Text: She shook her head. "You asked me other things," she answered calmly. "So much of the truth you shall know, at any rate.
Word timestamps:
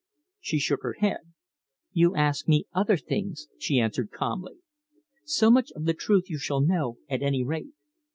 She 0.39 0.57
shook 0.57 0.81
her 0.81 0.93
head. 0.97 1.19
"You 1.93 2.15
asked 2.15 2.47
me 2.47 2.65
other 2.73 2.97
things," 2.97 3.47
she 3.59 3.77
answered 3.79 4.09
calmly. 4.09 4.55
"So 5.25 5.51
much 5.51 5.71
of 5.73 5.85
the 5.85 5.93
truth 5.93 6.27
you 6.27 6.39
shall 6.39 6.61
know, 6.61 6.97
at 7.07 7.21
any 7.21 7.43
rate. 7.43 7.75